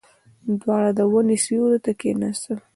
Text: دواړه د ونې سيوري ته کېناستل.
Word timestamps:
دواړه 0.61 0.91
د 0.97 0.99
ونې 1.11 1.37
سيوري 1.45 1.79
ته 1.85 1.91
کېناستل. 1.99 2.57